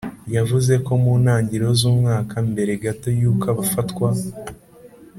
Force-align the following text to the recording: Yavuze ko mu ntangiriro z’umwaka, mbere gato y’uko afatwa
Yavuze 0.35 0.73
ko 0.85 0.91
mu 1.03 1.13
ntangiriro 1.23 1.69
z’umwaka, 1.79 2.35
mbere 2.51 2.71
gato 2.83 3.07
y’uko 3.19 3.47
afatwa 3.63 4.09